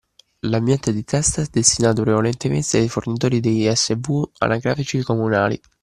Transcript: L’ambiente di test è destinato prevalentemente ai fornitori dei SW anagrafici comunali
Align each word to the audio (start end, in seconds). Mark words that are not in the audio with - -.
L’ambiente 0.47 0.93
di 0.93 1.03
test 1.03 1.41
è 1.43 1.47
destinato 1.51 2.01
prevalentemente 2.01 2.79
ai 2.79 2.89
fornitori 2.89 3.39
dei 3.39 3.71
SW 3.75 4.31
anagrafici 4.39 5.03
comunali 5.03 5.61